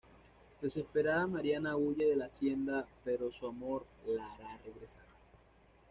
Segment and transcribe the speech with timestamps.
[0.59, 5.05] Desesperada Mariana huye de la hacienda, pero su amor la hará regresar.